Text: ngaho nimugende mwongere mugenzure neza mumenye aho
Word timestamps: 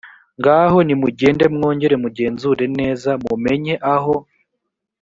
ngaho 0.39 0.77
nimugende 0.87 1.45
mwongere 1.55 1.95
mugenzure 2.03 2.65
neza 2.79 3.09
mumenye 3.23 3.73
aho 3.93 4.15